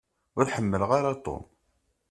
Ur 0.37 0.45
ḥemmleɣ 0.55 0.89
ara 0.97 1.11
Tom. 1.25 1.43